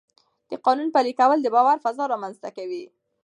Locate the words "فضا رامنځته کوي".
1.85-2.83